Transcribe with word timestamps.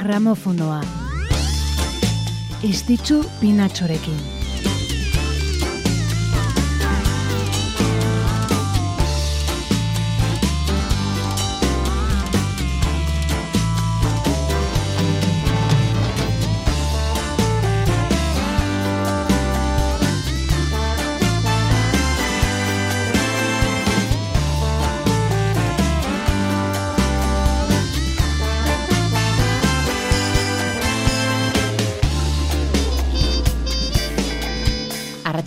gramofonoa. 0.00 0.80
Istitzu 2.62 3.24
pinatxorekin. 3.40 4.39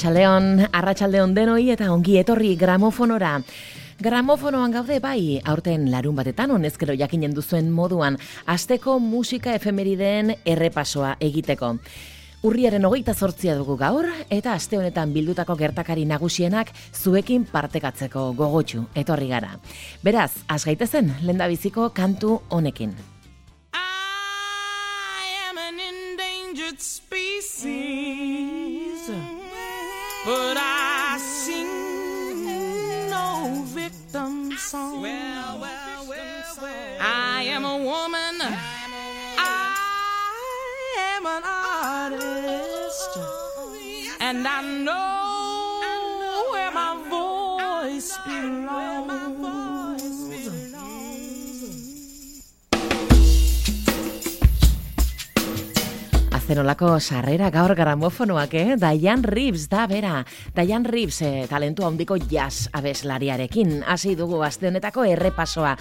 Arratxaldeon, 0.03 0.65
arratsaldeon 0.75 1.31
denoi 1.31 1.69
eta 1.71 1.85
ongi 1.93 2.17
etorri 2.19 2.57
gramofonora. 2.59 3.37
Gramofonoan 4.03 4.73
gaude 4.75 4.97
bai, 4.99 5.39
aurten 5.47 5.85
larun 5.93 6.17
batetan 6.17 6.51
honezkero 6.51 6.91
jakinen 6.99 7.31
duzuen 7.31 7.69
moduan, 7.71 8.17
asteko 8.45 8.97
musika 8.99 9.53
efemerideen 9.55 10.33
errepasoa 10.43 11.13
egiteko. 11.23 11.77
Urriaren 12.43 12.83
hogeita 12.83 13.15
zortzia 13.15 13.55
dugu 13.55 13.77
gaur, 13.79 14.09
eta 14.27 14.57
aste 14.59 14.75
honetan 14.81 15.15
bildutako 15.15 15.55
gertakari 15.55 16.03
nagusienak 16.03 16.75
zuekin 16.91 17.47
partekatzeko 17.47 18.33
gogotxu, 18.35 18.83
etorri 18.99 19.31
gara. 19.31 19.55
Beraz, 20.03 20.33
asgaitezen, 20.49 21.15
lenda 21.23 21.47
biziko 21.47 21.93
kantu 21.95 22.41
honekin. 22.49 22.91
I 23.71 25.47
am 25.47 25.57
an 25.57 25.79
endangered 25.79 26.81
species. 26.81 27.22
And 44.33 44.47
I 44.47 44.61
know 44.81 46.49
where 46.49 46.71
my 46.73 46.97
voice 47.05 48.17
belongs. 48.25 48.73
Azenolako 56.33 56.97
sarrera 56.99 57.51
gaur 57.53 57.75
gramofonoak, 57.77 58.53
eh? 58.57 58.75
Diane 58.75 59.21
Reeves 59.21 59.69
da 59.69 59.85
bera. 59.87 60.25
Diane 60.55 60.89
Reeves, 60.89 61.21
eh, 61.21 61.45
talentu 61.47 61.85
handiko 61.85 62.17
jazz 62.17 62.67
abeslariarekin. 62.73 63.83
Hasi 63.85 64.15
dugu 64.17 64.41
aste 64.43 64.67
honetako 64.67 65.05
errepasoa. 65.05 65.77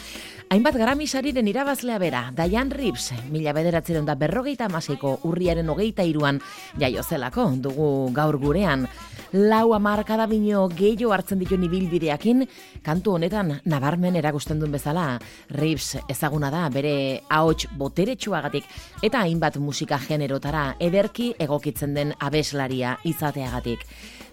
Hainbat 0.53 0.77
Grammy 0.77 1.07
sariren 1.09 1.47
irabazlea 1.49 1.95
bera, 1.97 2.19
Diane 2.37 2.77
Reeves, 2.77 3.15
mila 3.33 3.55
bederatzen 3.57 4.05
da 4.05 4.13
berrogeita 4.21 4.67
amaseiko 4.69 5.15
urriaren 5.25 5.71
hogeita 5.73 6.05
iruan 6.05 6.43
jaio 6.77 7.01
zelako 7.01 7.47
dugu 7.57 7.87
gaur 8.13 8.37
gurean. 8.37 8.85
Lau 9.33 9.73
amarkada 9.73 10.27
bino 10.29 10.67
gehiago 10.69 11.15
hartzen 11.17 11.41
ditu 11.41 11.57
ibilbideakin, 11.57 12.45
kantu 12.85 13.15
honetan 13.17 13.63
nabarmen 13.65 14.21
erakusten 14.21 14.61
duen 14.61 14.77
bezala. 14.77 15.19
Reeves 15.49 16.05
ezaguna 16.13 16.51
da 16.53 16.69
bere 16.69 17.23
ahots 17.31 17.71
boteretsuagatik 17.73 18.69
eta 19.01 19.25
hainbat 19.25 19.57
musika 19.57 19.97
generotara 20.05 20.75
ederki 20.79 21.33
egokitzen 21.41 21.95
den 21.95 22.13
abeslaria 22.21 22.99
izateagatik. 23.09 23.89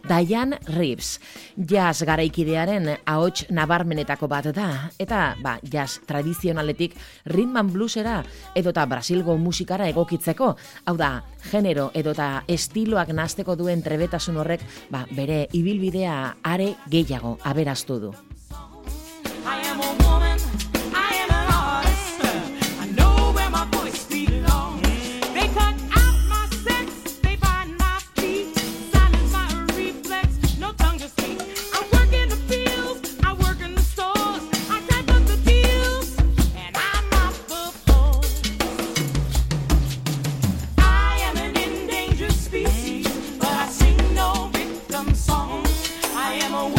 Diane 0.08 0.60
Reeves, 0.68 1.20
jazz 1.56 2.04
garaikidearen 2.08 2.88
ahots 3.06 3.46
nabarmenetako 3.50 4.30
bat 4.32 4.50
da, 4.56 4.90
eta 5.00 5.36
ba, 5.44 5.58
jazz 5.64 6.00
tradizionaletik 6.08 6.96
ritman 7.26 7.72
bluesera 7.74 8.24
edota 8.56 8.86
Brasilgo 8.86 9.38
musikara 9.38 9.90
egokitzeko, 9.92 10.56
hau 10.86 10.98
da, 10.98 11.12
genero 11.52 11.90
edota 11.94 12.44
estiloak 12.48 13.14
nasteko 13.14 13.56
duen 13.60 13.84
trebetasun 13.84 14.40
horrek 14.40 14.66
ba, 14.90 15.06
bere 15.12 15.46
ibilbidea 15.54 16.36
are 16.44 16.74
gehiago 16.90 17.38
aberaztu 17.44 18.00
du. 18.00 18.16
I 19.46 19.62
am 19.66 19.82
a 19.82 20.04
woman. 20.04 20.39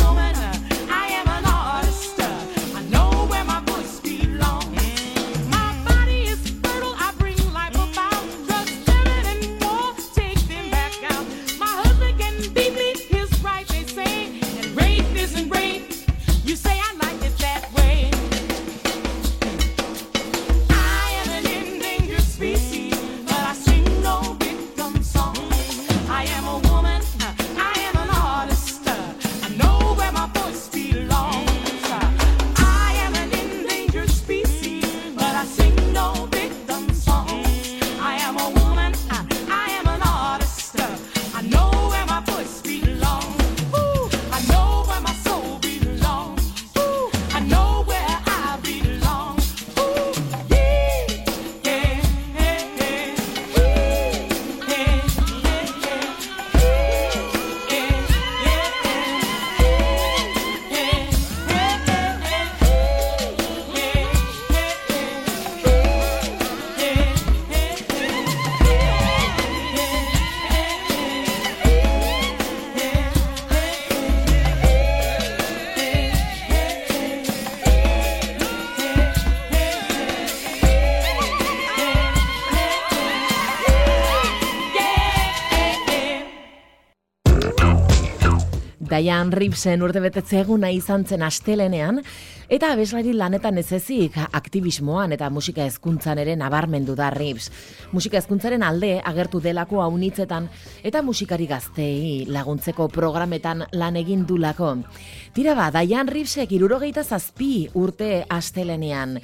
I 0.03 0.40
Diane 89.01 89.33
Reevesen 89.33 89.81
urte 89.81 90.01
betetze 90.05 90.43
eguna 90.43 90.69
izan 90.77 91.07
zen 91.09 91.23
astelenean, 91.25 92.03
eta 92.53 92.73
abeslari 92.75 93.15
lanetan 93.17 93.57
ez 93.63 93.71
ezik 93.73 94.19
aktivismoan 94.21 95.15
eta 95.17 95.31
musika 95.33 95.65
hezkuntzan 95.65 96.21
ere 96.21 96.35
nabarmendu 96.37 96.97
da 96.99 97.09
Reeves. 97.15 97.49
Musika 97.95 98.21
hezkuntzaren 98.21 98.63
alde 98.67 98.99
agertu 99.01 99.41
delako 99.41 99.81
haunitzetan 99.81 100.51
eta 100.85 101.01
musikari 101.07 101.49
gaztei 101.49 102.27
laguntzeko 102.29 102.91
programetan 102.93 103.65
lan 103.73 103.97
egin 103.97 104.27
dulako. 104.29 104.75
Tira 105.33 105.57
ba, 105.57 105.71
Diane 105.73 106.13
Reevesek 106.13 106.53
irurogeita 106.59 107.07
zazpi 107.07 107.71
urte 107.81 108.27
astelenean. 108.29 109.17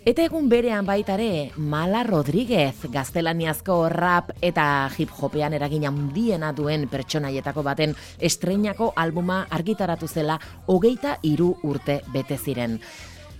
Eta 0.00 0.22
egun 0.24 0.46
berean 0.48 0.86
baitare, 0.88 1.50
Mala 1.60 2.00
Rodríguez, 2.06 2.88
gaztelaniazko 2.88 3.74
rap 3.92 4.30
eta 4.40 4.64
hip-hopean 4.96 5.52
eragin 5.52 5.84
handiena 5.84 6.54
duen 6.56 6.86
pertsonaietako 6.88 7.60
baten 7.66 7.92
estreinako 8.16 8.94
albuma 8.96 9.42
argitaratu 9.52 10.08
zela 10.08 10.38
hogeita 10.72 11.18
hiru 11.20 11.50
urte 11.68 12.00
bete 12.14 12.38
ziren. 12.38 12.78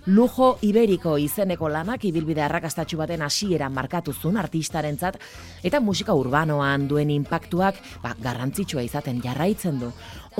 Lujo 0.07 0.57
Iberiko 0.65 1.17
izeneko 1.21 1.69
lanak 1.69 2.05
ibilbide 2.09 2.41
arrakastatxu 2.41 2.97
baten 2.97 3.21
hasieran 3.21 3.73
markatu 3.73 4.13
zuen 4.13 4.37
artistarentzat 4.41 5.19
eta 5.61 5.79
musika 5.79 6.15
urbanoan 6.17 6.87
duen 6.89 7.11
inpaktuak 7.13 7.77
ba, 8.01 8.15
garrantzitsua 8.17 8.81
izaten 8.81 9.21
jarraitzen 9.21 9.77
du. 9.79 9.91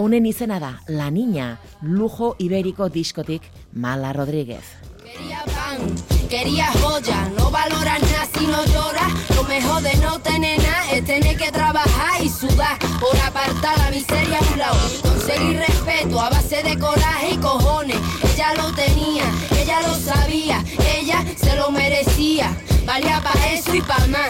Honen 0.02 0.26
izena 0.26 0.58
da 0.60 0.80
La 0.88 1.12
Niña, 1.12 1.60
Lujo 1.82 2.36
Iberiko 2.40 2.90
diskotik 2.90 3.44
Mala 3.74 4.14
Rodríguez. 4.14 4.64
Quería 5.04 5.44
pan, 5.46 5.96
quería 6.30 6.68
joya, 6.82 7.30
no 7.38 7.52
valoras 7.52 8.02
nada 8.02 8.26
si 8.34 8.48
no 8.48 8.64
lloras. 8.66 9.36
Lo 9.36 9.44
mejor 9.44 9.82
de 9.82 9.94
no 9.98 10.20
tener 10.22 10.58
nada 10.58 10.92
es 10.92 11.06
tener 11.06 11.38
que 11.38 11.52
trabajar 11.52 12.24
y 12.24 12.30
sudar 12.30 12.80
por 13.00 13.16
apartar 13.20 13.78
la 13.78 13.92
miseria 13.92 14.40
a 14.40 14.54
un 14.54 14.60
lado. 14.60 14.80
Conseguir 15.02 15.58
respeto 15.58 16.20
a 16.20 16.30
base 16.30 16.64
de 16.64 16.80
coraje 16.80 17.34
y 17.34 17.38
cojones. 17.38 17.98
Ella 18.34 18.54
lo 18.56 18.72
tenía, 18.72 19.26
ella 19.62 19.82
lo 19.82 19.96
sabía, 19.96 20.64
ella 20.98 21.24
se 21.36 21.56
lo 21.56 21.70
merecía. 21.72 22.58
Valía 22.86 23.22
para 23.22 23.52
eso 23.52 23.76
y 23.76 23.82
para 23.82 24.08
más. 24.08 24.30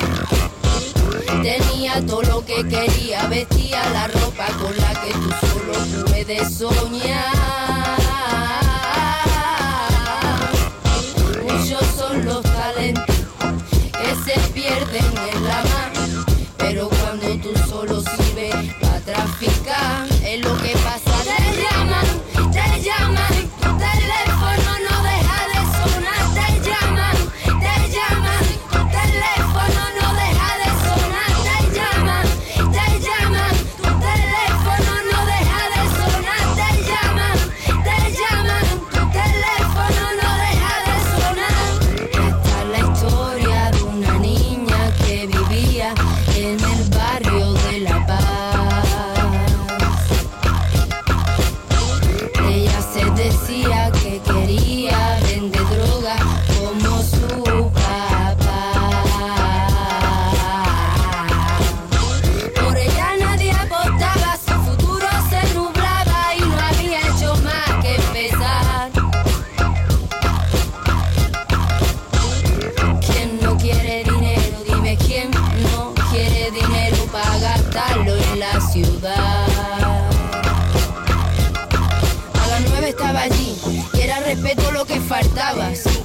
Tenía 1.41 2.05
todo 2.05 2.21
lo 2.23 2.45
que 2.45 2.67
quería, 2.67 3.27
vestía 3.27 3.81
la 3.91 4.07
ropa 4.07 4.47
con 4.59 4.75
la 4.77 4.93
que 5.01 5.11
tú 5.13 5.29
solo 5.41 6.05
puedes 6.05 6.57
soñar. 6.57 8.01
Muchos 11.41 11.85
son 11.97 12.25
los 12.25 12.41
talentos 12.41 13.15
que 13.73 14.31
se 14.31 14.39
pierden 14.49 15.05
en 15.33 15.43
la 15.45 15.63
mar. 15.63 15.91
Pero 16.57 16.89
cuando 16.89 17.27
tú 17.37 17.53
solo 17.69 18.01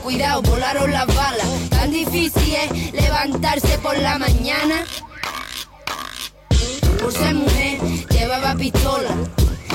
cuidado 0.07 0.41
volaron 0.43 0.93
las 0.93 1.07
balas. 1.09 1.49
Tan 1.69 1.91
difícil 1.91 2.55
es 2.55 2.93
levantarse 2.93 3.77
por 3.79 3.99
la 3.99 4.17
mañana. 4.21 4.85
Por 7.01 7.13
ser 7.13 7.35
mujer 7.35 7.81
llevaba 8.11 8.55
pistola. 8.55 9.11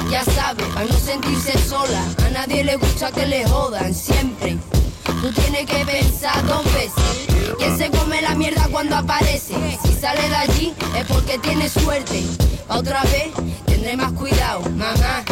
Ya 0.10 0.24
sabe, 0.24 0.63
para 0.74 0.86
no 0.86 0.98
sentirse 0.98 1.57
sola. 1.57 2.01
A 2.25 2.30
nadie 2.30 2.63
le 2.63 2.78
gusta 2.78 3.12
que 3.12 3.25
le 3.25 3.45
jodan 3.45 3.94
siempre. 3.94 4.57
Tú 5.04 5.33
tienes 5.33 5.66
que 5.66 5.86
pensar 5.86 6.45
dos 6.45 6.63
veces. 6.75 7.28
¿Quién 7.57 7.78
se 7.78 7.89
come 7.89 8.22
la 8.22 8.33
mierda 8.33 8.69
cuando 8.72 8.95
aparece? 8.95 9.54
Si 9.83 9.94
sale 9.94 10.30
de 10.30 10.36
allí 10.36 10.74
es 10.98 11.06
porque 11.07 11.39
tiene 11.39 11.68
suerte. 11.68 12.24
Pa' 12.69 12.78
otra 12.78 13.04
vez 13.04 13.33
tendré 13.66 13.98
más 13.98 14.13
cuidado, 14.13 14.62
mamá. 14.78 15.25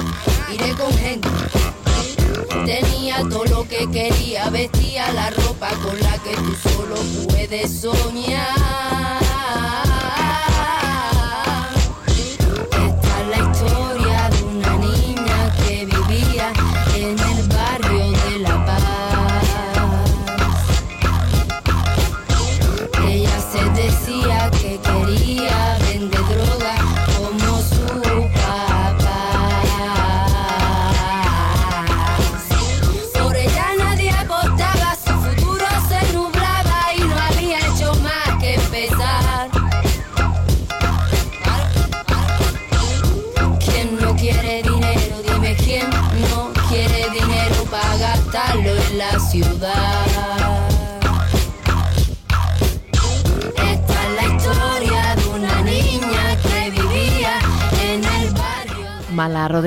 Iré 0.51 0.73
con 0.73 0.91
gente. 0.97 1.29
Tenía 2.65 3.17
todo 3.29 3.45
lo 3.45 3.67
que 3.67 3.87
quería, 3.91 4.49
vestía 4.49 5.11
la 5.13 5.29
ropa 5.29 5.69
con 5.83 5.99
la 5.99 6.17
que 6.23 6.35
tú 6.35 6.69
solo 6.69 6.95
puedes 7.27 7.81
soñar. 7.81 8.49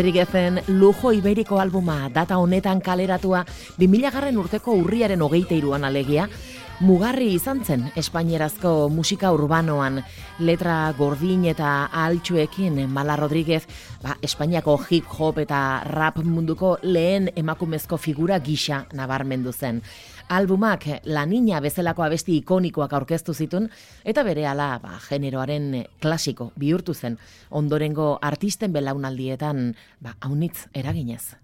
Rodríguezen 0.02 0.62
Lujo 0.66 1.12
Iberiko 1.12 1.60
albuma 1.60 2.08
data 2.10 2.40
honetan 2.42 2.80
kaleratua 2.82 3.44
2000 3.78 4.10
garren 4.10 4.40
urteko 4.42 4.74
urriaren 4.74 5.22
hogeita 5.22 5.54
iruan 5.54 5.86
alegia, 5.86 6.24
mugarri 6.82 7.28
izan 7.36 7.60
zen 7.62 7.84
espainierazko 7.96 8.88
musika 8.90 9.30
urbanoan 9.30 10.00
letra 10.42 10.92
gordin 10.98 11.44
eta 11.46 11.68
altxuekin 12.04 12.80
Mala 12.90 13.14
Rodríguez 13.20 13.62
ba, 14.02 14.16
Espainiako 14.22 14.74
hip 14.90 15.06
hop 15.14 15.38
eta 15.38 15.60
rap 15.86 16.18
munduko 16.26 16.76
lehen 16.82 17.28
emakumezko 17.36 17.96
figura 17.96 18.40
gisa 18.42 18.82
nabarmendu 18.98 19.52
zen. 19.52 19.82
Albumak 20.28 20.88
La 21.04 21.26
Niña 21.26 21.60
bezalako 21.60 22.02
abesti 22.02 22.36
ikonikoak 22.40 22.92
aurkeztu 22.98 23.34
zituen 23.34 23.70
eta 24.04 24.24
berehala 24.26 24.78
ba, 24.82 24.98
generoaren 25.08 25.84
klasiko 26.00 26.50
bihurtu 26.56 26.94
zen 26.94 27.18
ondorengo 27.50 28.18
artisten 28.22 28.72
belaunaldietan 28.72 29.76
ba, 30.00 30.16
haunitz 30.20 30.66
eraginez. 30.74 31.41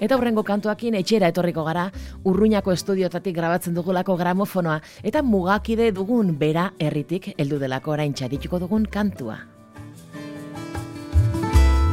Eta 0.00 0.16
hurrengo 0.16 0.42
kantuakin 0.42 0.94
etxera 0.98 1.28
etorriko 1.30 1.64
gara, 1.64 1.88
urruñako 2.24 2.72
estudiotatik 2.72 3.36
grabatzen 3.36 3.74
dugulako 3.74 4.16
gramofonoa, 4.16 4.80
eta 5.02 5.22
mugakide 5.22 5.92
dugun 5.92 6.36
bera 6.38 6.72
herritik 6.78 7.32
heldu 7.38 7.58
delako. 7.58 7.94
Orain 7.94 8.14
txadituko 8.14 8.58
dugun 8.58 8.86
kantua. 8.90 9.38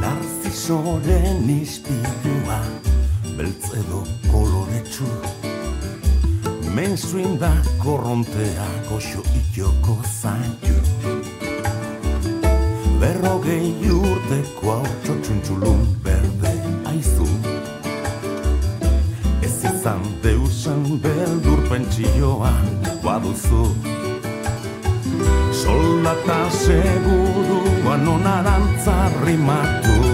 Narzisoren 0.02 1.46
ispilua 1.60 2.58
Beltz 3.36 3.70
edo 3.78 4.02
koloretsu 4.32 5.06
Mainstream 6.74 7.36
da 7.38 7.52
korrontea 7.82 8.66
Goxo 8.88 9.22
itoko 9.38 9.98
zaitu. 10.08 10.74
Berrogei 13.02 13.74
urteko 13.92 14.74
hau 14.78 14.92
txotxuntxulun 15.04 15.86
berde 16.06 16.56
aizu 16.88 17.28
Ez 17.28 17.28
izan 17.28 17.41
deusan 20.22 21.02
beldur 21.02 21.58
pentsioan 21.66 22.62
baduzu. 23.02 23.74
Soldata 25.50 26.46
seguruan 26.50 28.06
onarantza 28.06 29.10
rimatu 29.26 30.11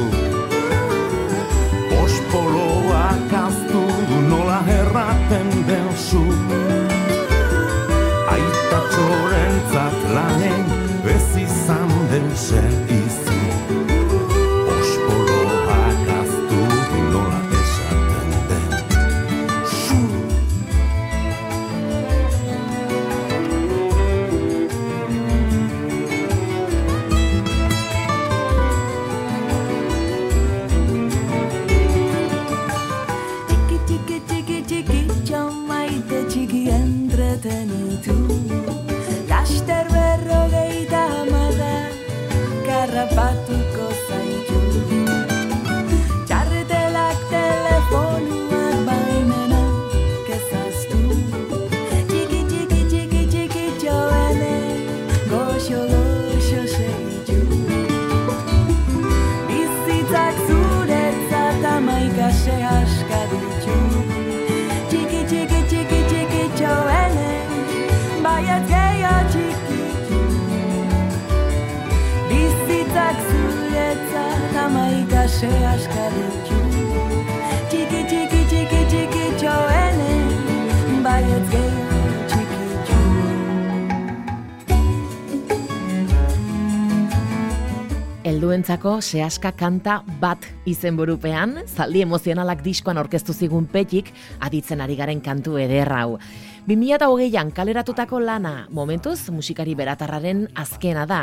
Helduentzako 88.38 89.00
sehaska 89.02 89.50
kanta 89.58 89.96
bat 90.22 90.44
izenburupean, 90.70 91.56
zaldi 91.66 92.04
emozionalak 92.04 92.60
diskoan 92.62 93.00
orkestu 93.02 93.34
zigun 93.34 93.64
petik, 93.66 94.12
aditzen 94.46 94.78
ari 94.84 94.94
garen 94.94 95.18
kantu 95.18 95.56
eder 95.58 95.90
hau. 95.90 96.20
2008an 96.68 97.48
kaleratutako 97.56 98.18
lana, 98.20 98.66
momentuz 98.76 99.30
musikari 99.32 99.72
beratarraren 99.72 100.42
azkena 100.60 101.06
da, 101.08 101.22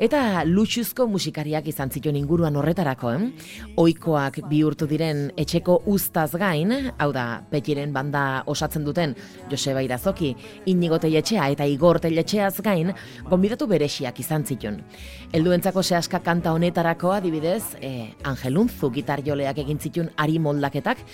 eta 0.00 0.40
luxuzko 0.48 1.04
musikariak 1.12 1.68
izan 1.68 1.92
zituen 1.92 2.16
inguruan 2.16 2.56
horretarako, 2.56 3.12
eh? 3.12 3.26
Oikoak 3.84 4.40
bihurtu 4.48 4.88
diren 4.88 5.26
etxeko 5.36 5.82
ustaz 5.92 6.30
gain, 6.40 6.72
hau 6.96 7.10
da, 7.12 7.26
petiren 7.52 7.92
banda 7.92 8.24
osatzen 8.48 8.88
duten 8.88 9.12
Joseba 9.52 9.84
Irazoki, 9.84 10.32
Inigo 10.72 10.96
Telletxea 10.96 11.50
eta 11.52 11.68
Igor 11.68 12.00
Telletxeaz 12.00 12.62
gain, 12.64 12.94
gonbidatu 13.28 13.68
beresiak 13.68 14.24
izan 14.24 14.48
zituen. 14.48 14.80
Helduentzako 15.36 15.84
sehaska 15.84 16.24
kanta 16.24 16.56
honetarako 16.56 17.12
adibidez, 17.18 17.76
eh, 17.82 18.14
Angelunzu 18.24 18.88
gitar 18.96 19.20
joleak 19.20 19.60
egin 19.60 19.76
zituen 19.76 20.14
ari 20.16 20.38
moldaketak, 20.40 21.04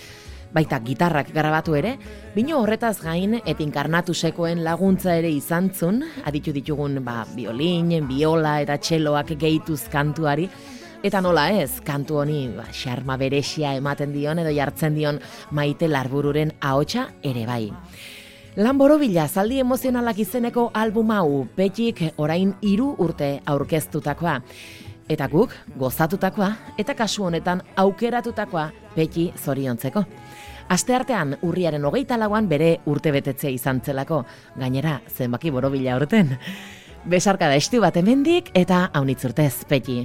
baita 0.53 0.79
gitarrak 0.85 1.33
grabatu 1.33 1.75
ere, 1.75 1.97
bino 2.35 2.59
horretaz 2.61 2.99
gain 3.01 3.39
eta 3.41 3.63
inkarnatusekoen 3.65 4.63
laguntza 4.63 5.15
ere 5.17 5.31
izan 5.33 5.71
zun, 5.73 6.03
aditu 6.25 6.53
ditugun 6.53 7.01
ba, 7.03 7.23
biolin, 7.35 7.91
biola 8.07 8.59
eta 8.61 8.77
txeloak 8.77 9.35
gehituz 9.37 9.83
kantuari, 9.91 10.49
Eta 11.03 11.19
nola 11.19 11.49
ez, 11.51 11.81
kantu 11.83 12.21
honi 12.21 12.45
ba, 12.55 12.63
xarma 12.71 13.17
beresia 13.19 13.73
ematen 13.75 14.13
dion 14.15 14.39
edo 14.39 14.53
jartzen 14.55 14.95
dion 14.95 15.17
maite 15.51 15.89
larbururen 15.91 16.53
ahotsa 16.63 17.09
ere 17.27 17.43
bai. 17.43 17.65
Lan 18.55 18.77
borobila 18.79 19.25
zaldi 19.27 19.59
emozionalak 19.59 20.21
izeneko 20.23 20.69
album 20.73 21.11
hau, 21.11 21.43
petik 21.57 21.99
orain 22.15 22.53
hiru 22.61 22.93
urte 23.03 23.41
aurkeztutakoa. 23.51 24.37
Eta 25.11 25.27
guk 25.27 25.51
gozatutakoa 25.75 26.53
eta 26.79 26.95
kasu 26.95 27.27
honetan 27.27 27.65
aukeratutakoa 27.75 28.69
peki 28.95 29.33
zoriontzeko. 29.35 30.05
Asteartean 30.69 31.37
urriaren 31.41 31.85
hogeita 31.85 32.17
lauan 32.17 32.47
bere 32.47 32.77
urte 32.85 33.11
betetzea 33.11 33.51
izan 33.51 33.81
zelako, 33.83 34.23
gainera 34.55 34.99
zenbaki 35.09 35.51
borobila 35.51 35.97
urten. 35.99 36.37
Besarka 37.05 37.49
da 37.51 37.59
estu 37.59 37.81
bat 37.83 37.97
hemendik 37.99 38.51
eta 38.55 38.89
haunitzurtez, 38.93 39.65
peki. 39.67 40.03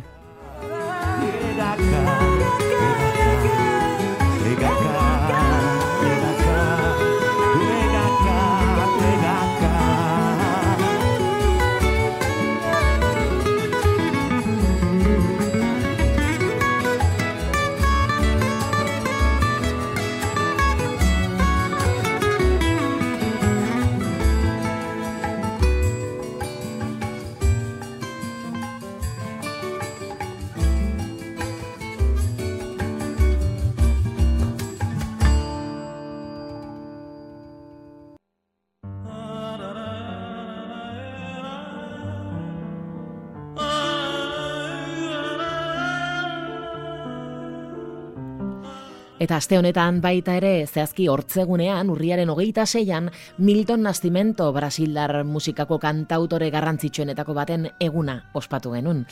Eta 49.28 49.42
aste 49.42 49.58
honetan 49.58 49.98
baita 50.00 50.38
ere, 50.38 50.62
zehazki 50.64 51.04
hortzegunean, 51.12 51.90
urriaren 51.92 52.30
hogeita 52.32 52.62
seian, 52.64 53.10
Milton 53.36 53.82
Nascimento, 53.84 54.46
Brasildar 54.56 55.18
musikako 55.28 55.76
kantautore 55.82 56.48
garrantzitsuenetako 56.48 57.36
baten 57.36 57.66
eguna 57.76 58.16
ospatu 58.32 58.72
genuen. 58.72 59.04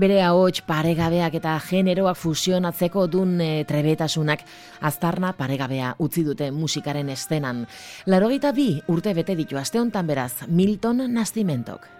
Bere 0.00 0.22
ahots 0.24 0.64
paregabeak 0.64 1.36
eta 1.42 1.58
generoak 1.68 2.16
fusionatzeko 2.16 3.04
dun 3.12 3.36
e, 3.44 3.52
trebetasunak 3.68 4.48
aztarna 4.80 5.34
paregabea 5.36 5.92
utzi 6.00 6.24
dute 6.24 6.48
musikaren 6.56 7.12
estenan. 7.12 7.66
Larogeita 8.08 8.56
bi 8.56 8.70
urte 8.88 9.12
bete 9.12 9.36
ditu 9.36 9.60
aste 9.60 9.84
honetan 9.84 10.08
beraz, 10.08 10.46
Milton 10.48 11.04
Nascimentok. 11.12 11.99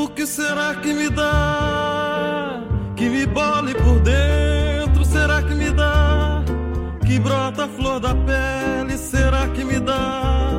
O 0.00 0.06
que 0.06 0.24
será 0.28 0.76
que 0.76 0.94
me 0.94 1.10
dá? 1.10 2.62
Que 2.94 3.08
me 3.08 3.26
bole 3.26 3.74
por 3.74 3.98
dentro, 3.98 5.04
será 5.04 5.42
que 5.42 5.52
me 5.52 5.72
dá? 5.72 6.40
Que 7.04 7.18
brota 7.18 7.64
a 7.64 7.68
flor 7.68 7.98
da 7.98 8.14
pele, 8.14 8.96
será 8.96 9.48
que 9.48 9.64
me 9.64 9.80
dá? 9.80 10.52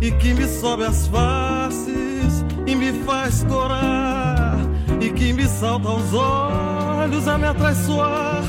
E 0.00 0.12
que 0.12 0.32
me 0.32 0.46
sobe 0.46 0.84
as 0.84 1.08
faces 1.08 2.44
e 2.68 2.76
me 2.76 2.92
faz 3.04 3.42
corar. 3.48 4.58
E 5.00 5.10
que 5.10 5.32
me 5.32 5.48
salta 5.48 5.88
aos 5.88 6.14
olhos 6.14 7.26
a 7.26 7.36
me 7.36 7.46
atraiçoar. 7.46 8.44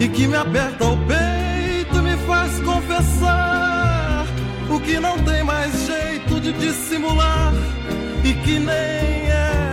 E 0.00 0.08
que 0.08 0.26
me 0.26 0.36
aperta 0.36 0.82
o 0.86 0.96
peito, 1.06 2.02
me 2.02 2.16
faz 2.26 2.58
confessar. 2.60 4.24
O 4.70 4.80
que 4.80 4.98
não 4.98 5.18
tem 5.24 5.44
mais 5.44 5.72
jeito 5.86 6.40
de 6.40 6.52
dissimular. 6.52 7.52
E 8.24 8.32
que 8.32 8.58
nem 8.58 9.23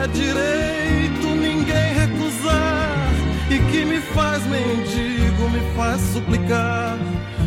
é 0.03 0.07
direito 0.07 1.27
ninguém 1.27 1.93
recusar. 1.93 3.11
E 3.49 3.59
que 3.71 3.85
me 3.85 3.99
faz 3.99 4.43
mendigo, 4.47 5.49
me 5.49 5.75
faz 5.75 6.01
suplicar. 6.13 6.97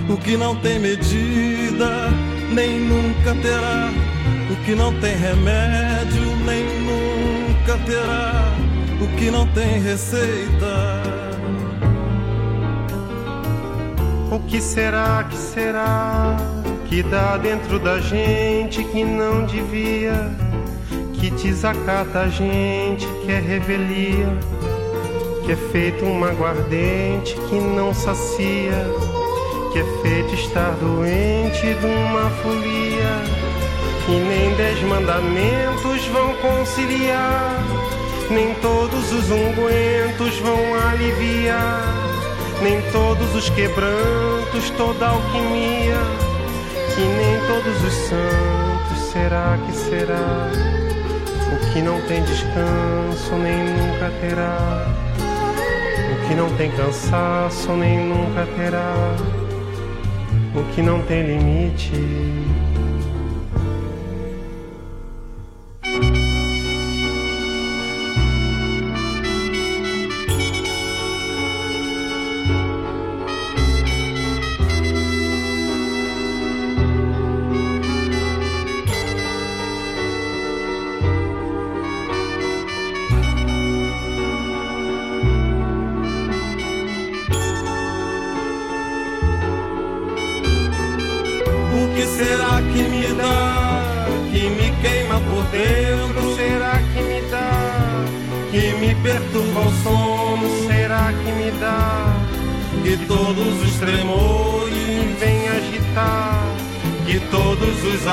O 0.08 0.16
que 0.16 0.36
não 0.36 0.54
tem 0.56 0.78
medida, 0.78 2.10
nem 2.52 2.78
nunca 2.80 3.34
terá. 3.42 3.90
O 4.50 4.56
que 4.64 4.74
não 4.74 4.92
tem 5.00 5.16
remédio, 5.16 6.36
nem 6.44 6.64
nunca 6.80 7.78
terá. 7.86 8.52
O 9.00 9.16
que 9.16 9.30
não 9.30 9.46
tem 9.48 9.80
receita. 9.80 11.02
O 14.30 14.38
que 14.40 14.60
será 14.60 15.24
que 15.30 15.36
será 15.36 16.36
que 16.88 17.02
dá 17.02 17.36
dentro 17.36 17.78
da 17.78 18.00
gente 18.00 18.84
que 18.84 19.04
não 19.04 19.46
devia? 19.46 20.43
Que 21.24 21.30
desacata 21.30 22.20
a 22.20 22.28
gente, 22.28 23.06
que 23.24 23.32
é 23.32 23.38
revelia, 23.38 24.28
que 25.42 25.52
é 25.52 25.56
feito 25.56 26.04
uma 26.04 26.28
aguardente 26.28 27.34
que 27.48 27.54
não 27.54 27.94
sacia, 27.94 28.86
que 29.72 29.78
é 29.78 29.84
feito 30.02 30.34
estar 30.34 30.72
doente 30.72 31.62
de 31.62 31.86
uma 31.86 32.28
folia, 32.42 33.22
que 34.04 34.12
nem 34.12 34.54
dez 34.56 34.82
mandamentos 34.82 36.06
vão 36.08 36.34
conciliar, 36.42 37.64
nem 38.28 38.54
todos 38.56 39.10
os 39.10 39.30
ungüentos 39.30 40.38
vão 40.40 40.74
aliviar, 40.90 41.88
nem 42.62 42.82
todos 42.92 43.34
os 43.34 43.48
quebrantos, 43.48 44.68
toda 44.76 45.06
alquimia, 45.06 45.96
que 46.94 47.00
nem 47.00 47.40
todos 47.46 47.82
os 47.82 47.94
santos, 48.10 49.10
será 49.10 49.58
que 49.66 49.72
será? 49.74 50.83
O 51.52 51.72
que 51.72 51.82
não 51.82 52.00
tem 52.02 52.22
descanso 52.22 53.34
nem 53.36 53.64
nunca 53.64 54.10
terá. 54.20 54.86
O 56.12 56.28
que 56.28 56.34
não 56.34 56.48
tem 56.56 56.70
cansaço 56.70 57.72
nem 57.72 57.98
nunca 58.08 58.46
terá. 58.56 58.94
O 60.54 60.74
que 60.74 60.82
não 60.82 61.02
tem 61.02 61.22
limite. 61.22 61.92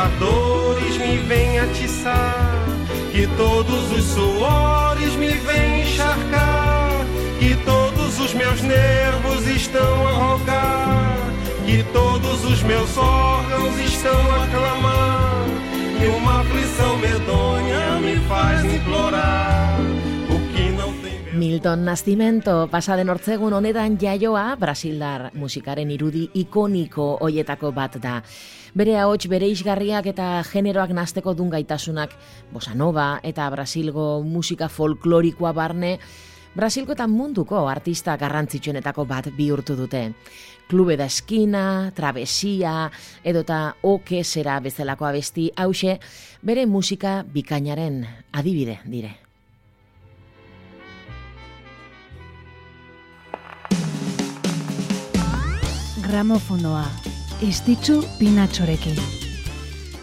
Ardores 0.02 0.98
Me 0.98 1.18
vem 1.18 1.60
atiçar. 1.60 2.72
Que 3.12 3.28
todos 3.36 3.92
os 3.92 4.04
suores 4.06 5.16
me 5.18 5.32
vêm 5.32 5.82
encharcar 5.82 7.06
Que 7.40 7.56
todos 7.66 8.20
os 8.20 8.34
meus 8.34 8.62
nervos 8.62 9.46
estão 9.48 10.08
a 10.08 10.12
rogar 10.12 11.18
Que 11.66 11.84
todos 11.92 12.46
os 12.46 12.64
meus 12.64 12.98
órgãos 12.98 13.78
estão 13.80 14.18
a 14.18 14.48
clamar 14.48 15.46
E 16.02 16.08
uma 16.08 16.40
aflição 16.40 16.98
medonha 17.00 18.00
me 18.00 18.16
faz 18.30 18.64
implorar 18.64 19.31
Milton 21.52 21.84
Nascimento 21.84 22.70
pasaden 22.72 23.10
hortzegun 23.12 23.52
honetan 23.52 23.98
jaioa 24.00 24.56
Brasildar 24.56 25.34
musikaren 25.36 25.90
irudi 25.92 26.22
ikoniko 26.40 27.08
hoietako 27.26 27.74
bat 27.76 27.98
da. 28.00 28.14
Bere 28.72 28.94
ahots 28.96 29.28
bere 29.28 29.50
isgarriak 29.52 30.06
eta 30.14 30.28
generoak 30.48 30.94
nazteko 30.96 31.34
dun 31.36 31.50
gaitasunak 31.52 32.14
bossa 32.54 32.72
nova 32.72 33.08
eta 33.28 33.50
Brasilgo 33.52 34.06
musika 34.24 34.70
folklorikoa 34.72 35.52
barne 35.52 35.98
Brasilko 36.56 36.96
eta 36.96 37.10
munduko 37.12 37.66
artista 37.68 38.16
garrantzitsuenetako 38.22 39.04
bat 39.10 39.28
bihurtu 39.36 39.76
dute. 39.76 40.06
Klube 40.72 40.96
da 40.96 41.10
eskina, 41.12 41.66
trabesia, 41.92 42.86
edota 43.28 43.74
oke 43.84 44.24
zera 44.24 44.56
bezalako 44.64 45.10
abesti 45.10 45.50
hause, 45.58 45.98
bere 46.42 46.64
musika 46.66 47.26
bikainaren 47.28 48.06
adibide 48.32 48.80
dire. 48.86 49.21
Gramofonoa. 56.12 56.84
Estitzu 57.40 58.02
pinatxorekin. 58.20 58.98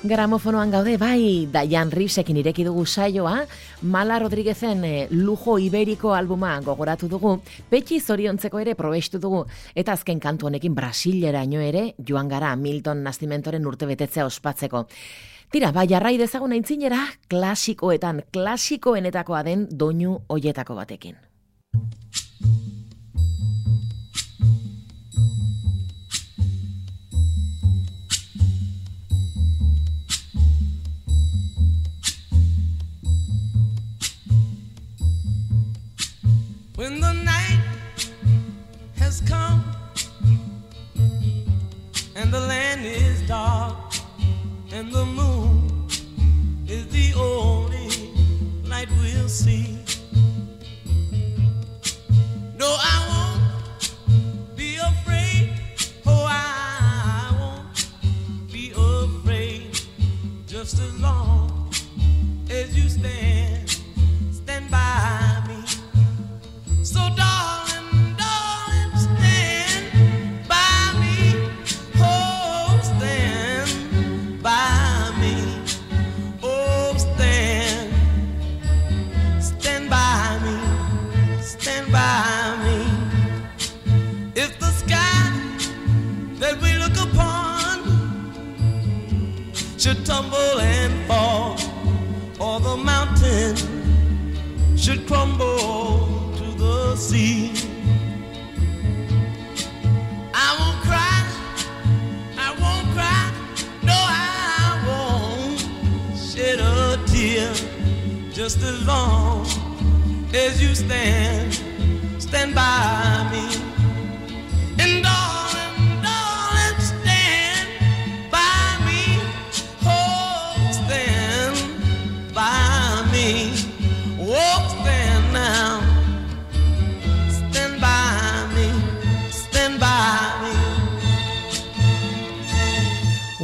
Gramofonoan 0.08 0.70
gaude, 0.72 0.94
bai, 0.96 1.44
Diane 1.52 1.92
Reevesekin 1.92 2.38
ireki 2.40 2.64
dugu 2.64 2.86
saioa, 2.86 3.42
Mala 3.82 4.16
Rodriguezen 4.22 4.86
eh, 4.88 5.02
lujo 5.10 5.58
iberiko 5.60 6.14
albuma 6.16 6.54
gogoratu 6.64 7.10
dugu, 7.12 7.34
petxi 7.68 8.00
zoriontzeko 8.00 8.64
ere 8.64 8.72
probestu 8.78 9.20
dugu, 9.20 9.44
eta 9.74 9.92
azken 9.92 10.16
kantu 10.24 10.48
honekin 10.48 10.72
Brasileraino 10.72 11.60
ere 11.60 11.90
joan 11.98 12.32
gara 12.32 12.56
Milton 12.56 13.04
Nastimentoren 13.04 13.68
urte 13.68 13.92
betetzea 13.92 14.24
ospatzeko. 14.32 14.86
Tira, 15.52 15.74
bai, 15.76 15.90
jarrai 15.92 16.16
dezagun 16.16 16.56
aintzinera, 16.56 17.04
klasikoetan, 17.28 18.24
klasikoenetakoa 18.32 19.44
den 19.44 19.68
doinu 19.68 20.22
hoietako 20.32 20.80
batekin. 20.80 21.27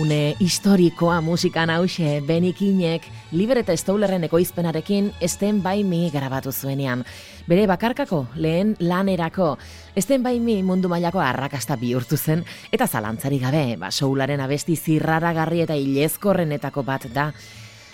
Une 0.04 0.36
historikoa 0.38 1.22
musikan 1.22 1.70
hause 1.70 2.20
Benikinek 2.26 3.06
Liber 3.32 3.62
eta 3.62 3.72
Stoulerren 3.72 4.26
ekoizpenarekin 4.26 5.06
Esten 5.24 5.62
By 5.64 5.80
Me 5.80 6.10
grabatu 6.12 6.52
zuenean. 6.52 7.06
Bere 7.48 7.64
bakarkako 7.66 8.26
lehen 8.36 8.74
lanerako 8.80 9.54
Esten 9.96 10.22
By 10.22 10.42
Me 10.44 10.58
mundu 10.62 10.90
mailako 10.92 11.22
arrakasta 11.24 11.78
bihurtu 11.80 12.18
zen 12.18 12.44
eta 12.70 12.86
zalantzari 12.86 13.38
gabe, 13.40 13.78
ba, 13.80 13.88
soularen 13.90 14.44
abesti 14.44 14.76
zirraragarri 14.76 15.64
eta 15.64 15.80
ilezkorrenetako 15.80 16.84
bat 16.84 17.08
da. 17.14 17.30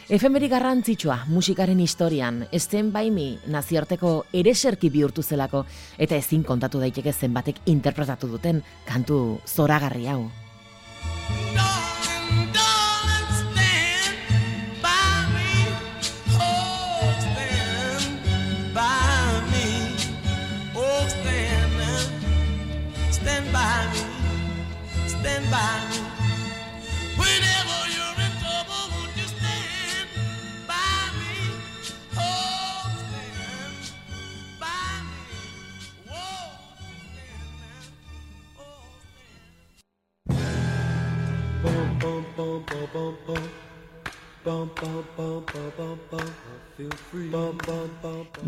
Efemeri 0.08 0.50
garrantzitsua 0.50 1.26
musikaren 1.28 1.78
historian, 1.78 2.42
Esten 2.50 2.90
By 2.90 3.14
Me 3.14 3.36
nazioarteko 3.46 4.24
ereserki 4.32 4.90
bihurtu 4.90 5.22
zelako 5.22 5.62
eta 5.96 6.18
ezin 6.18 6.42
kontatu 6.42 6.82
daiteke 6.82 7.12
zenbatek 7.12 7.62
interpretatu 7.66 8.34
duten 8.34 8.64
kantu 8.90 9.38
zoragarri 9.46 10.08
hau. 10.10 10.24
Darling, 11.54 11.79
stand 25.20 25.46
by 25.50 25.80
me? 25.90 25.98
Whenever 27.16 27.80
you're 27.96 28.20
in 28.26 28.32
trouble, 28.42 28.84
won't 28.92 29.16
you 29.16 29.28
stand 29.28 30.08
by 30.66 31.10
me? 31.20 31.36
Oh, 32.16 32.90
stand 33.00 33.94
by 34.60 34.88
me. 35.10 35.24
Whoa, 36.08 36.40
stand 37.16 37.92
by 38.48 38.60
Oh, 38.60 38.84
stand. 41.60 41.62
Boom, 41.62 41.88
boom, 41.98 42.24
boom, 42.36 42.64
boom, 42.66 42.86
boom, 42.92 43.16
boom. 43.26 43.69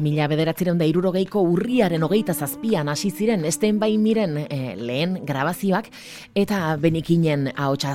Mila 0.00 0.26
bederatzireun 0.30 0.78
da 0.80 0.86
irurogeiko 0.88 1.42
urriaren 1.44 2.06
hogeita 2.06 2.32
zazpian 2.32 2.88
hasi 2.88 3.10
ziren 3.10 3.44
esten 3.44 3.78
bai 3.82 3.90
miren 4.00 4.38
eh, 4.46 4.72
lehen 4.76 5.18
grabazioak 5.28 5.90
eta 6.34 6.76
benikinen 6.80 7.50
ahotsa 7.56 7.92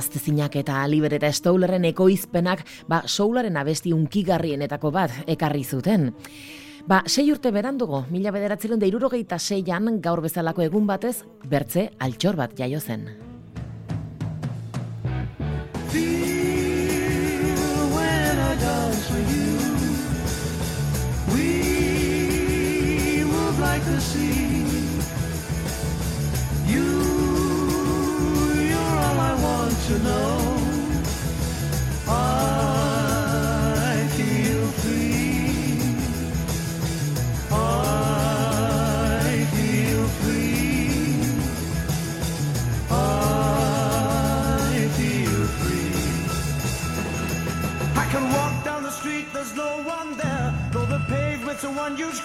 eta 0.62 0.86
Liber 0.86 1.14
eta 1.14 1.32
Stowlerren 1.32 1.84
ekoizpenak 1.84 2.64
ba 2.86 3.02
soularen 3.06 3.56
abesti 3.56 3.92
unkigarrienetako 3.92 4.90
bat 4.90 5.10
ekarri 5.26 5.64
zuten. 5.64 6.12
Ba, 6.86 7.02
sei 7.06 7.30
urte 7.32 7.50
berandugo, 7.50 8.06
mila 8.08 8.30
bederatzireun 8.30 8.78
da 8.80 8.86
irurogeita 8.86 9.38
seian 9.38 10.00
gaur 10.00 10.22
bezalako 10.22 10.62
egun 10.62 10.86
batez, 10.86 11.24
bertze 11.44 11.90
altxor 11.98 12.36
bat 12.36 12.54
jaio 12.56 12.80
zen. 12.80 13.27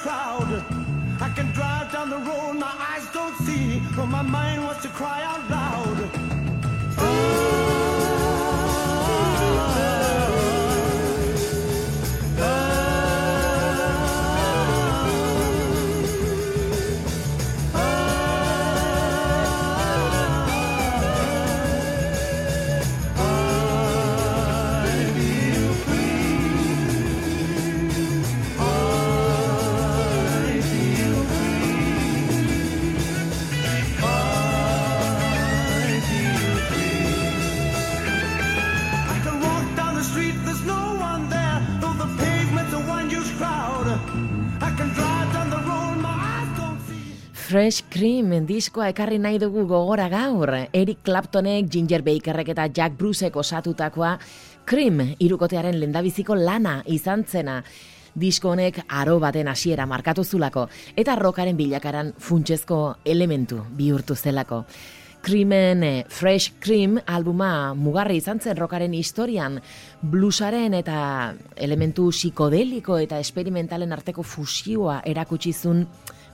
Crowd. 0.04 0.64
I 1.22 1.30
can 1.30 1.48
drive 1.54 1.94
down 1.94 2.10
the 2.10 2.18
road, 2.18 2.54
my 2.60 2.74
eyes 2.92 3.08
don't 3.14 3.36
see. 3.46 3.80
My 3.96 4.22
mind 4.22 4.66
wants 4.66 4.82
to 4.84 4.90
cry 4.90 5.24
out 5.24 5.50
loud. 5.50 5.63
Fresh 47.54 47.84
Cream 47.94 48.32
diskoa 48.50 48.88
ekarri 48.90 49.20
nahi 49.22 49.38
dugu 49.38 49.68
gogora 49.70 50.08
gaur. 50.10 50.50
Eric 50.74 51.04
Claptonek, 51.06 51.68
Ginger 51.70 52.02
Bakerrek 52.02 52.48
eta 52.50 52.64
Jack 52.74 52.96
Brucek 52.98 53.36
osatutakoa 53.38 54.16
Cream 54.66 55.04
irukotearen 55.22 55.78
lendabiziko 55.78 56.34
lana 56.34 56.80
izan 56.90 57.28
zena. 57.30 57.60
Disko 58.16 58.56
honek 58.56 58.80
aro 58.88 59.20
baten 59.22 59.52
hasiera 59.52 59.86
markatu 59.86 60.24
zulako 60.26 60.66
eta 60.98 61.14
rokaren 61.20 61.54
bilakaran 61.56 62.10
funtsezko 62.18 62.80
elementu 63.06 63.62
bihurtu 63.78 64.16
zelako. 64.16 64.64
Creamen 65.24 65.84
eh, 65.84 66.06
Fresh 66.10 66.58
Cream 66.60 66.98
albuma 67.06 67.74
mugarri 67.80 68.18
izan 68.18 68.42
zen 68.42 68.58
rockaren 68.58 68.94
historian, 68.98 69.62
bluesaren 70.02 70.74
eta 70.74 70.98
elementu 71.56 72.10
psikodeliko 72.12 72.98
eta 73.00 73.22
esperimentalen 73.24 73.94
arteko 73.94 74.24
fusioa 74.24 75.00
erakutsi 75.06 75.54
zuen 75.54 75.86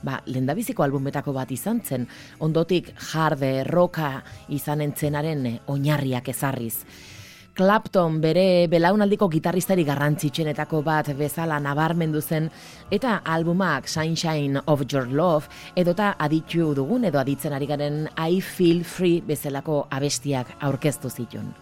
ba, 0.02 0.20
lendabiziko 0.26 0.82
albumetako 0.82 1.34
bat 1.36 1.50
izan 1.52 1.80
zen, 1.84 2.08
ondotik 2.40 2.92
jarde, 3.12 3.64
roka 3.64 4.20
izan 4.48 4.80
entzenaren 4.80 5.46
oinarriak 5.66 6.28
ezarriz. 6.28 6.76
Clapton 7.60 8.20
bere 8.22 8.68
belaunaldiko 8.72 9.26
gitarristari 9.28 9.82
garrantzitsuenetako 9.84 10.80
bat 10.86 11.10
bezala 11.18 11.58
nabarmendu 11.60 12.22
zen 12.22 12.46
eta 12.90 13.18
albumak 13.34 13.88
Sunshine 13.90 14.62
of 14.66 14.86
Your 14.88 15.10
Love 15.10 15.50
edota 15.76 16.14
aditu 16.18 16.70
dugun 16.78 17.04
edo 17.10 17.20
aditzen 17.20 17.52
ari 17.52 17.66
garen 17.66 18.06
I 18.16 18.40
Feel 18.40 18.84
Free 18.84 19.20
bezalako 19.20 19.82
abestiak 19.90 20.54
aurkeztu 20.60 21.10
zituen. 21.10 21.52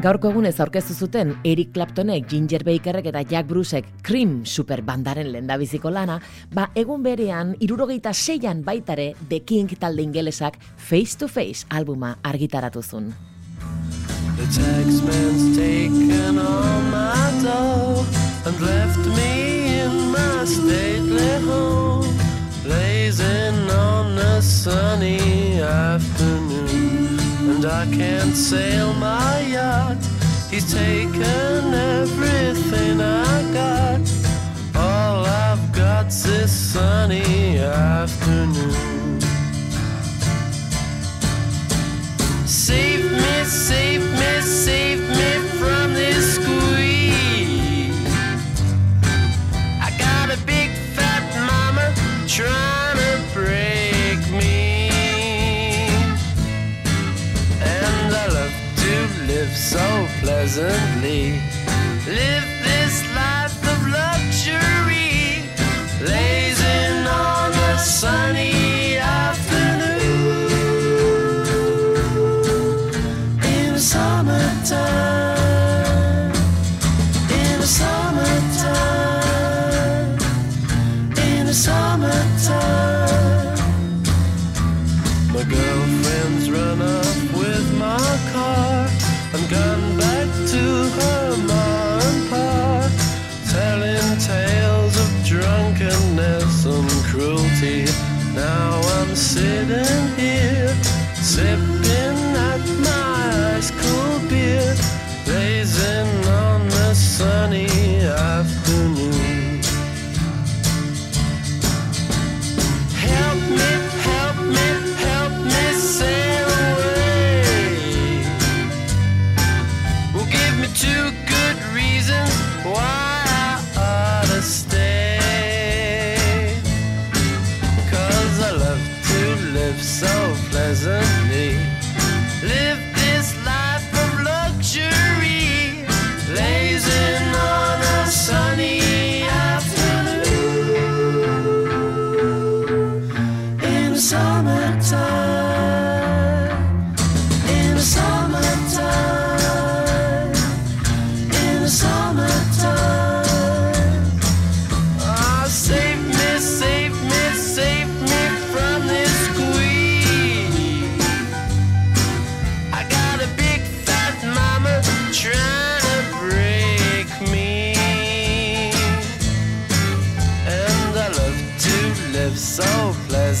Gaurko 0.00 0.30
egunez 0.30 0.54
aurkeztu 0.64 0.94
zuten 0.96 1.34
Eric 1.44 1.74
Claptonek, 1.74 2.24
Ginger 2.30 2.62
Bakerrek 2.64 3.10
eta 3.10 3.20
Jack 3.28 3.50
Brucek 3.50 3.84
Cream 4.06 4.46
superbandaren 4.48 5.28
lendabiziko 5.28 5.90
lana, 5.92 6.16
ba 6.54 6.70
egun 6.74 7.02
berean 7.04 7.50
irurogeita 7.60 8.14
seian 8.16 8.62
baitare 8.64 9.10
The 9.28 9.42
King 9.44 9.68
talde 9.76 10.00
ingelesak 10.00 10.56
Face 10.76 11.18
to 11.20 11.28
Face 11.28 11.66
albuma 11.68 12.14
argitaratu 12.24 12.80
zuen. 12.80 13.12
The 14.38 14.46
taxman's 14.56 15.56
taken 15.58 16.38
all 16.38 16.80
my 16.88 17.28
dough 17.44 18.06
and 18.46 18.56
left 18.58 19.04
me 19.04 19.82
in 19.84 20.12
my 20.16 20.46
stately 20.46 21.44
home, 21.44 22.08
blazing 22.64 23.68
on 23.68 24.16
a 24.16 24.40
sunny 24.40 25.60
afternoon. 25.60 26.79
And 27.62 27.70
I 27.70 27.84
can't 27.94 28.34
sail 28.34 28.94
my 28.94 29.40
yacht, 29.40 29.98
he's 30.50 30.72
taken 30.72 31.74
everything 31.74 33.02
I 33.02 33.52
got. 33.52 34.00
All 34.74 35.26
I've 35.26 35.70
got's 35.70 36.22
this 36.22 36.50
sunny 36.50 37.58
afternoon. 37.58 39.20
Save 42.46 43.12
me, 43.12 43.44
save 43.44 44.04
me, 44.04 44.09
pleasantly. 60.60 61.40
Live 62.06 62.39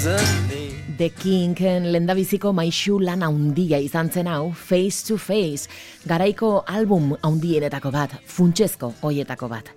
The 0.00 1.10
Kinken 1.12 1.90
lendabiziko 1.92 2.54
maixu 2.56 2.94
lan 3.04 3.20
handia 3.20 3.76
izan 3.84 4.08
zen 4.08 4.30
hau, 4.32 4.46
Face 4.56 5.04
to 5.04 5.18
Face, 5.20 5.68
garaiko 6.08 6.62
album 6.64 7.10
handienetako 7.20 7.92
bat, 7.92 8.14
funtsezko 8.24 8.94
hoietako 9.02 9.50
bat. 9.52 9.68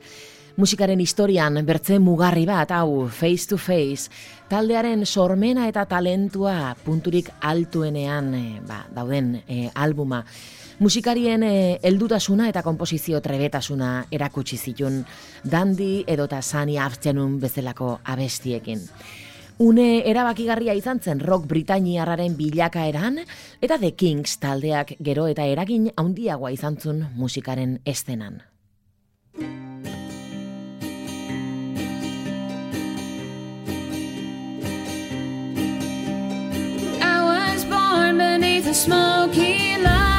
Musikaren 0.55 1.01
historian 1.03 1.59
bertze 1.67 1.97
mugarri 1.99 2.45
bat 2.47 2.71
hau, 2.71 3.09
Face 3.12 3.49
to 3.51 3.57
Face, 3.59 4.07
taldearen 4.47 5.03
sormena 5.05 5.67
eta 5.67 5.83
talentua 5.91 6.71
punturik 6.86 7.33
altuenean 7.41 8.31
eh, 8.38 8.62
ba, 8.63 8.86
dauden 8.95 9.41
eh, 9.43 9.67
albuma. 9.75 10.21
Musikarien 10.79 11.43
eh, 11.43 11.81
heldutasuna 11.83 12.47
eta 12.53 12.63
konposizio 12.63 13.19
trebetasuna 13.19 14.05
erakutsi 14.12 14.55
zitun 14.55 15.03
Dandy 15.43 16.05
edota 16.07 16.39
Sunny 16.41 16.79
Afternoon 16.79 17.41
bezalako 17.43 17.97
abestiekin. 18.05 18.88
Une 19.60 20.02
erabakigarria 20.10 20.74
izan 20.74 21.00
zen 21.00 21.20
rock 21.22 21.46
britainiarraren 21.46 22.34
bilakaeran 22.38 23.20
eta 23.62 23.78
The 23.78 23.92
Kings 23.94 24.39
taldeak 24.42 24.96
gero 25.00 25.28
eta 25.30 25.46
eragin 25.46 25.92
handiagoa 25.96 26.52
izan 26.52 26.78
zuen 26.78 27.06
musikaren 27.16 27.80
estenan. 27.86 28.42
I 37.00 37.20
was 37.22 37.66
born 37.66 38.18
beneath 38.18 38.68
a 38.68 38.74
smoky 38.74 39.78
light. 39.78 40.12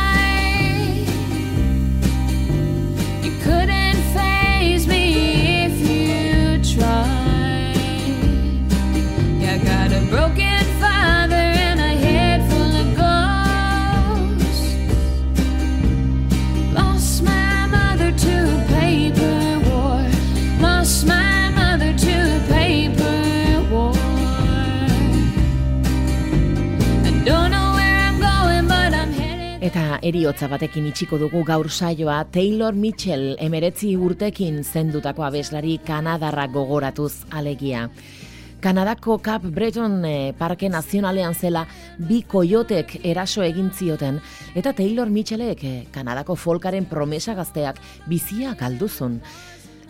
Eriotza 30.05 30.51
batekin 30.53 30.85
itxiko 30.91 31.17
dugu 31.17 31.41
gaur 31.49 31.71
saioa 31.73 32.19
Taylor 32.33 32.77
Mitchell 32.77 33.39
emeretzi 33.41 33.95
urtekin 33.97 34.61
zendutako 34.65 35.25
abeslari 35.25 35.79
Kanadarra 35.87 36.45
gogoratuz 36.53 37.25
alegia. 37.31 37.87
Kanadako 38.61 39.19
Cap 39.25 39.43
Breton 39.45 40.05
eh, 40.05 40.35
Parke 40.37 40.69
Nazionalean 40.69 41.35
zela 41.35 41.65
bi 41.99 42.23
koiotek 42.29 42.99
eraso 43.05 43.43
egin 43.45 43.71
zioten 43.73 44.21
eta 44.55 44.73
Taylor 44.77 45.09
Mitchellek 45.13 45.65
eh, 45.65 45.75
Kanadako 45.93 46.37
folkaren 46.37 46.85
promesa 46.89 47.35
gazteak 47.37 47.81
bizia 48.09 48.55
galduzun. 48.61 49.21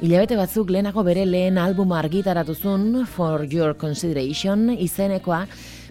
Hilabete 0.02 0.38
batzuk 0.38 0.70
lehenago 0.74 1.02
bere 1.06 1.22
lehen 1.26 1.58
albuma 1.58 1.98
argitaratu 2.00 2.54
zuen 2.54 3.06
For 3.06 3.46
Your 3.50 3.74
Consideration 3.78 4.70
izenekoa 4.74 5.46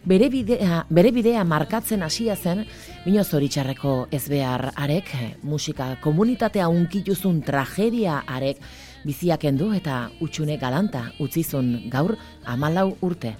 bere 0.05 0.27
bidea, 0.29 0.83
bere 0.89 1.11
bidea 1.15 1.43
markatzen 1.47 2.03
hasia 2.03 2.35
zen 2.35 2.65
bino 3.05 3.23
zoritxarreko 3.23 4.07
ez 4.11 4.27
behar 4.29 4.71
arek, 4.75 5.13
eh, 5.15 5.31
musika 5.43 5.95
komunitatea 6.03 6.67
unkituzun 6.67 7.41
tragedia 7.41 8.23
arek 8.27 8.59
biziak 9.05 9.41
kendu 9.41 9.71
eta 9.73 10.09
utxune 10.21 10.57
galanta 10.57 11.11
utzizun 11.19 11.89
gaur 11.89 12.17
amalau 12.45 12.95
urte. 13.01 13.35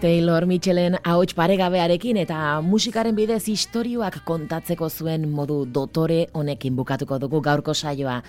Taylor 0.00 0.46
Mitchellen 0.46 0.94
ahots 1.02 1.34
paregabearekin 1.34 2.20
eta 2.20 2.60
musikaren 2.62 3.16
bidez 3.18 3.48
istorioak 3.50 4.20
kontatzeko 4.28 4.86
zuen 4.88 5.24
modu 5.34 5.64
dotore 5.66 6.20
honekin 6.38 6.76
bukatuko 6.78 7.18
dugu 7.18 7.40
gaurko 7.42 7.74
saioa. 7.74 8.20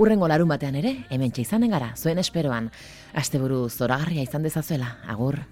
Urrengo 0.00 0.28
larun 0.32 0.48
batean 0.48 0.80
ere, 0.80 0.94
hemen 1.10 1.32
izanen 1.36 1.76
gara, 1.76 1.92
zuen 1.94 2.18
esperoan. 2.18 2.70
Asteburu 3.12 3.66
zoragarria 3.68 4.24
izan 4.24 4.42
dezazuela, 4.48 4.94
agur. 5.06 5.42